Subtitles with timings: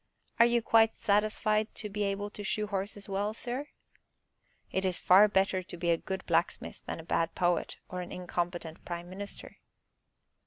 [0.39, 3.67] "Are you quite satisfied to be able to shoe horses well, sir?"
[4.71, 8.11] "It is far better to be a good blacksmith than a bad poet or an
[8.11, 9.57] incompetent prime minister."